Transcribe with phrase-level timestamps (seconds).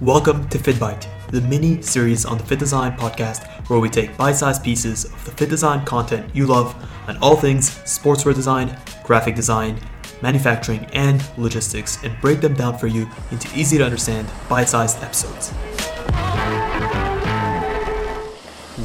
[0.00, 4.62] Welcome to FittBite, the mini series on the FittDesign podcast where we take bite sized
[4.62, 6.72] pieces of the FittDesign content you love
[7.08, 9.76] on all things sportswear design, graphic design,
[10.22, 15.02] manufacturing, and logistics and break them down for you into easy to understand bite sized
[15.02, 15.50] episodes.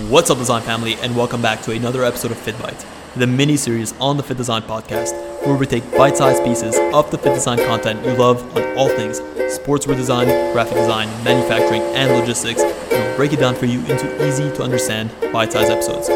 [0.09, 2.88] What's up, design family, and welcome back to another episode of FittBite,
[3.18, 7.18] the mini series on the FittDesign podcast where we take bite sized pieces of the
[7.18, 9.20] FittDesign content you love on all things
[9.54, 14.28] sportswear design, graphic design, manufacturing, and logistics, and we'll break it down for you into
[14.28, 16.10] easy to understand bite sized episodes.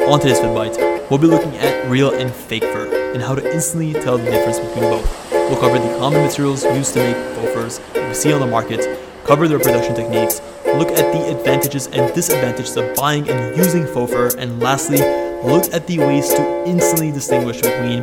[0.00, 3.92] On today's FittBite, we'll be looking at real and fake fur and how to instantly
[3.92, 5.30] tell the difference between both.
[5.32, 8.46] We'll cover the common materials used to make faux furs that we see on the
[8.46, 13.86] market, cover their production techniques, look at the advantages and disadvantages of buying and using
[13.86, 14.98] faux fur, and lastly,
[15.44, 18.02] look at the ways to instantly distinguish between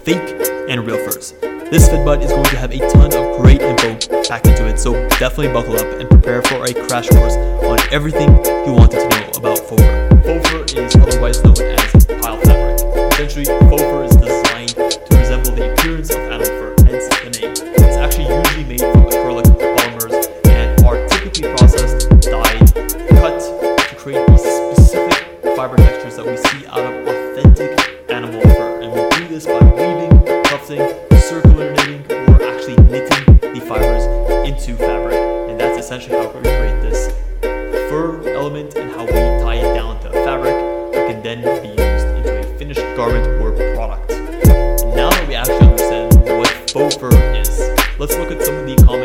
[0.00, 0.36] fake
[0.68, 1.32] and real furs.
[1.70, 3.94] This FittBite is going to have a ton of great info
[4.24, 8.28] packed into it, so definitely buckle up and prepare for a crash course on everything
[8.66, 10.08] you wanted to know about faux fur.
[10.24, 12.80] Faux fur is otherwise known as pile fabric.
[13.12, 17.52] Essentially, faux fur is designed to resemble the appearance of animal fur, hence the name.
[17.52, 18.89] It's actually usually made
[35.90, 37.08] essentially how we create this
[37.90, 40.54] fur element and how we tie it down to fabric
[40.92, 44.12] that can then be used into a finished garment or product.
[44.12, 47.58] And now that we actually understand what faux fur is,
[47.98, 48.99] let's look at some of the common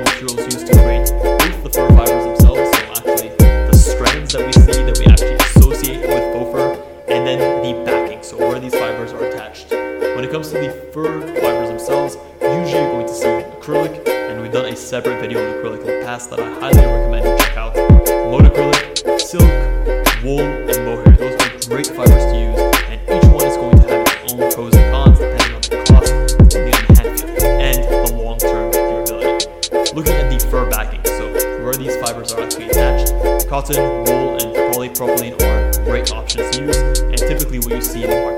[14.46, 17.36] we've done a separate video on acrylic in the past that I highly recommend you
[17.40, 17.74] check out.
[17.74, 19.42] Modacrylic, silk,
[20.24, 21.18] wool, and mohair.
[21.18, 24.52] Those are great fibers to use, and each one is going to have its own
[24.52, 26.62] pros and cons depending on the cost, the
[26.94, 29.96] hand feel, and the long-term durability.
[29.96, 31.34] Looking at the fur backing, so
[31.64, 36.78] where these fibers are actually attached, cotton, wool, and polypropylene are great options to use,
[36.78, 38.36] and typically what you see in the market.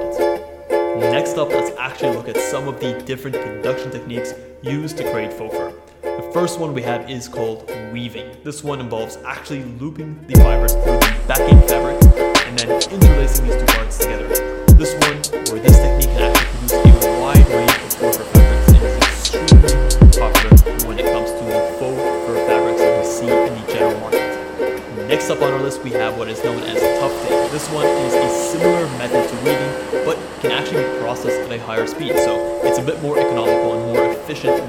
[1.12, 5.34] Next up, let's actually look at some of the different production techniques used to create
[5.34, 5.74] faux fur.
[6.18, 8.38] The first one we have is called weaving.
[8.44, 12.02] This one involves actually looping the fibers through the backing fabric
[12.48, 14.28] and then interlacing these two parts together.
[14.74, 15.18] This one,
[15.54, 18.98] or this technique, can actually produce a wide range of faux fur fabrics and is
[18.98, 23.72] extremely popular when it comes to the faux fur fabrics that we see in the
[23.72, 25.08] general market.
[25.08, 27.52] Next up on our list, we have what is known as tufting.
[27.52, 31.60] This one is a similar method to weaving, but can actually be processed at a
[31.64, 34.67] higher speed, so it's a bit more economical and more efficient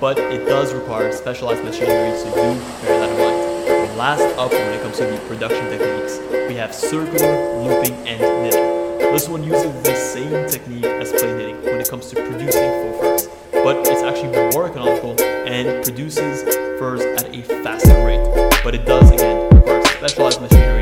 [0.00, 3.88] but it does require specialized machinery, so do bear that in mind.
[3.88, 6.18] And last up, when it comes to the production techniques,
[6.48, 8.66] we have circular, looping, and knitting.
[9.12, 12.70] This one uses the same technique as plain knitting when it comes to producing
[13.00, 16.42] faux furs, but it's actually more economical and produces
[16.78, 18.22] furs at a faster rate.
[18.62, 20.75] But it does, again, require specialized machinery,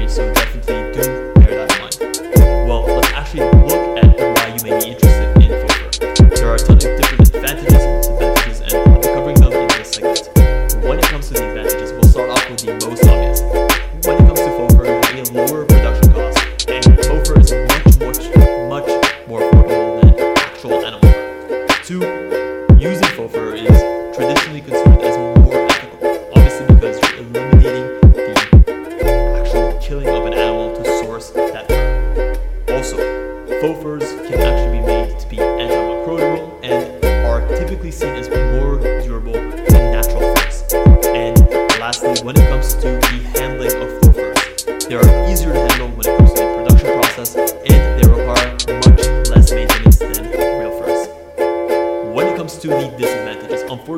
[24.14, 25.03] traditionally considered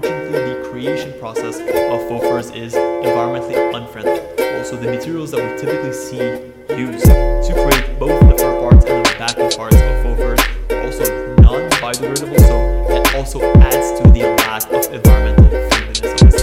[0.09, 4.21] the creation process of faux furs is environmentally unfriendly.
[4.59, 6.19] Also, the materials that we typically see
[6.77, 10.41] used to create both the fur parts and the backing parts of faux furs
[10.71, 11.05] are also
[11.37, 12.57] non-biodegradable, so
[12.89, 16.43] that also adds to the lack of environmental friendliness.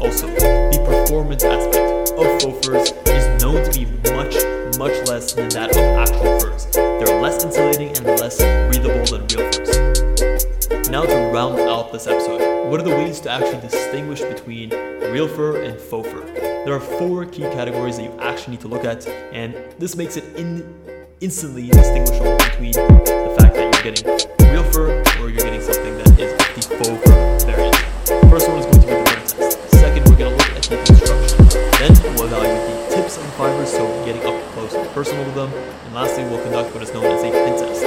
[0.00, 4.34] Also, the performance aspect of faux furs is known to be much,
[4.78, 6.66] much less than that of actual furs.
[6.72, 10.88] They're less insulating and less breathable than real furs.
[10.88, 14.70] Now to round out this episode, what are the ways to actually distinguish between
[15.12, 16.24] real fur and faux fur?
[16.64, 20.16] There are four key categories that you actually need to look at, and this makes
[20.16, 20.64] it in-
[21.20, 24.08] instantly distinguishable between the fact that you're getting
[24.50, 27.76] real fur or you're getting something that is the faux fur variant.
[28.32, 29.70] First one is going to be the burn test.
[29.70, 31.46] Second, we're going to look at the construction.
[31.78, 35.52] Then we'll evaluate the tips and fibers, so getting up close and personal with them.
[35.52, 37.84] And lastly, we'll conduct what is known as a pin test.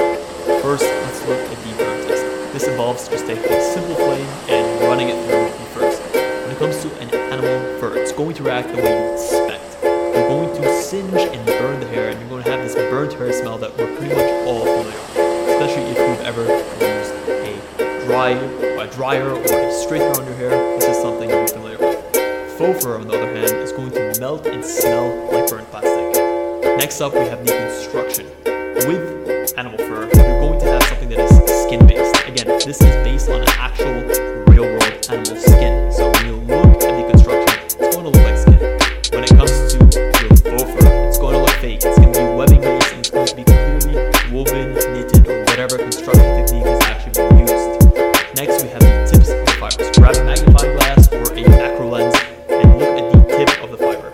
[0.62, 2.24] First, let's look at the burn test.
[2.52, 4.57] This involves just taking a simple flame and
[8.48, 9.76] react the way you expect.
[9.82, 13.12] You're going to singe and burn the hair, and you're going to have this burnt
[13.12, 15.18] hair smell that we're pretty much all familiar with,
[15.52, 16.44] especially if you've ever
[16.80, 20.50] used a dry, a dryer or a straightener on your hair.
[20.78, 21.98] This is something you're familiar with.
[22.56, 26.78] Faux fur, on the other hand, is going to melt and smell like burnt plastic.
[26.78, 28.26] Next up, we have the construction.
[28.88, 32.16] With animal fur, you're going to have something that is skin based.
[32.26, 33.92] Again, this is based on an actual
[34.46, 35.77] real world animal skin.
[49.70, 49.96] Fibers.
[49.98, 52.14] Grab a magnifying glass or a macro lens
[52.48, 54.10] and look at the tip of the fiber.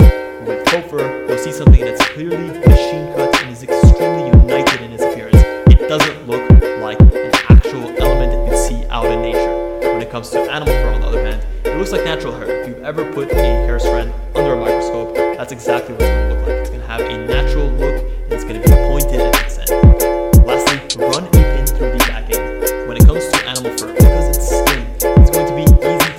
[0.46, 5.02] With fur, you'll see something that's clearly machine cut and is extremely united in its
[5.02, 5.36] appearance.
[5.68, 6.48] It doesn't look
[6.80, 9.90] like an actual element that you see out in nature.
[9.92, 12.62] When it comes to animal fur, on the other hand, it looks like natural hair.
[12.62, 16.28] If you've ever put a hair strand under a microscope, that's exactly what it's going
[16.28, 16.56] to look like.
[16.58, 19.58] It's going to have a natural look and it's going to be pointed at its
[19.58, 20.46] end.
[20.46, 21.33] Lastly, run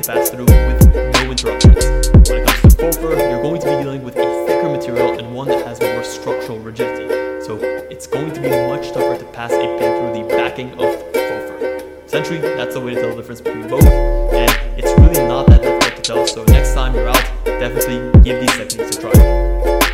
[0.08, 2.10] pass through with no interruptions.
[2.30, 5.34] When it comes to fur, you're going to be dealing with a thicker material and
[5.34, 7.08] one that has more structural rigidity.
[7.44, 7.58] So
[7.90, 12.02] it's going to be much tougher to pass a pin through the backing of fur.
[12.06, 15.64] Essentially, that's the way to tell the difference between both, and it's really not that
[15.64, 16.28] difficult to tell.
[16.28, 19.85] So next time you're out, definitely give these techniques a try.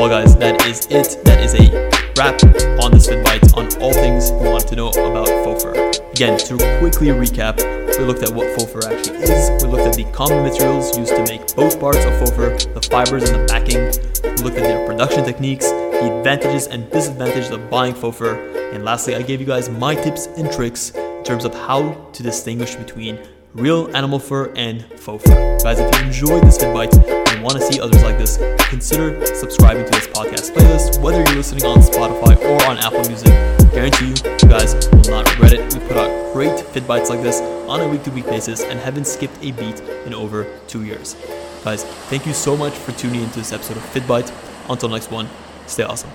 [0.00, 1.22] Well, guys, that is it.
[1.26, 1.68] That is a
[2.16, 2.42] wrap
[2.82, 5.74] on this FittBite on all things you want to know about faux fur.
[6.12, 7.58] Again, to quickly recap,
[7.98, 9.62] we looked at what faux fur actually is.
[9.62, 12.80] We looked at the common materials used to make both parts of faux fur, the
[12.80, 13.92] fibers and the backing.
[14.24, 18.86] We looked at their production techniques, the advantages and disadvantages of buying faux fur, and
[18.86, 22.74] lastly, I gave you guys my tips and tricks in terms of how to distinguish
[22.74, 23.18] between
[23.52, 25.58] real animal fur and faux fur.
[25.62, 28.36] Guys, if you enjoyed this FittBite want to see others like this,
[28.68, 33.28] consider subscribing to this podcast playlist, whether you're listening on Spotify or on Apple Music.
[33.72, 35.74] Guarantee you, you guys will not regret it.
[35.74, 39.52] We put out great FittBites like this on a week-to-week basis and haven't skipped a
[39.52, 41.16] beat in over two years.
[41.64, 44.32] Guys, thank you so much for tuning into this episode of FittBite.
[44.70, 45.28] Until next one,
[45.66, 46.10] stay awesome.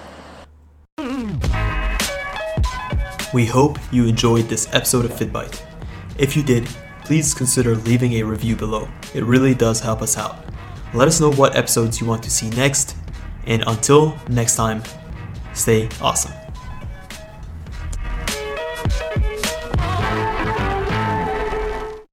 [3.34, 5.62] We hope you enjoyed this episode of FittBite.
[6.18, 6.68] If you did,
[7.04, 8.88] please consider leaving a review below.
[9.14, 10.45] It really does help us out.
[10.94, 12.96] Let us know what episodes you want to see next,
[13.46, 14.84] and until next time,
[15.54, 16.45] stay awesome.